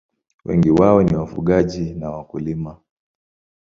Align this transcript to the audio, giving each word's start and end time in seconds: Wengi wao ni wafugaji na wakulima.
Wengi 0.45 0.69
wao 0.71 1.03
ni 1.03 1.15
wafugaji 1.15 1.93
na 1.93 2.09
wakulima. 2.11 2.77